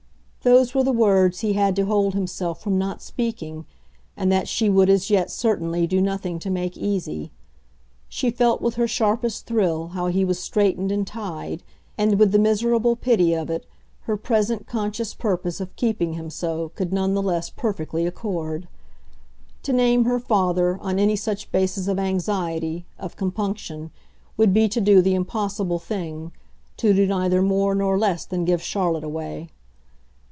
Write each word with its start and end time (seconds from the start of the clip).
those 0.43 0.73
were 0.73 0.83
the 0.83 0.91
words 0.91 1.41
he 1.41 1.53
had 1.53 1.75
to 1.75 1.85
hold 1.85 2.15
himself 2.15 2.63
from 2.63 2.75
not 2.75 2.99
speaking 2.99 3.63
and 4.17 4.31
that 4.31 4.47
she 4.47 4.71
would 4.71 4.89
as 4.89 5.11
yet, 5.11 5.29
certainly, 5.29 5.85
do 5.85 6.01
nothing 6.01 6.39
to 6.39 6.49
make 6.49 6.75
easy. 6.75 7.31
She 8.09 8.31
felt 8.31 8.59
with 8.59 8.73
her 8.73 8.87
sharpest 8.87 9.45
thrill 9.45 9.89
how 9.89 10.07
he 10.07 10.25
was 10.25 10.39
straitened 10.39 10.91
and 10.91 11.05
tied, 11.05 11.61
and 11.95 12.17
with 12.17 12.31
the 12.31 12.39
miserable 12.39 12.95
pity 12.95 13.35
of 13.35 13.51
it 13.51 13.67
her 14.05 14.17
present 14.17 14.65
conscious 14.65 15.13
purpose 15.13 15.61
of 15.61 15.75
keeping 15.75 16.13
him 16.13 16.31
so 16.31 16.69
could 16.69 16.91
none 16.91 17.13
the 17.13 17.21
less 17.21 17.51
perfectly 17.51 18.07
accord. 18.07 18.67
To 19.61 19.73
name 19.73 20.05
her 20.05 20.19
father, 20.19 20.79
on 20.81 20.97
any 20.97 21.15
such 21.15 21.51
basis 21.51 21.87
of 21.87 21.99
anxiety, 21.99 22.87
of 22.97 23.15
compunction, 23.15 23.91
would 24.37 24.55
be 24.55 24.67
to 24.69 24.81
do 24.81 25.03
the 25.03 25.13
impossible 25.13 25.77
thing, 25.77 26.31
to 26.77 26.95
do 26.95 27.05
neither 27.05 27.43
more 27.43 27.75
nor 27.75 27.95
less 27.95 28.25
than 28.25 28.43
give 28.43 28.63
Charlotte 28.63 29.03
away. 29.03 29.51